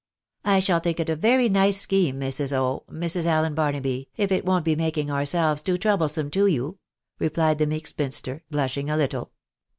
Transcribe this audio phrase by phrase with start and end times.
[0.43, 2.53] "I shall think it a very nice scheme, Mrs.
[2.57, 3.27] O— Mrs.
[3.27, 6.79] Allen Bar naby, if it won't be making ourselves too troublesome to you,"
[7.19, 9.31] replied the meek spinster, blushing a little.